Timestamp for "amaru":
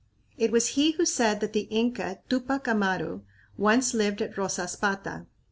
2.67-3.21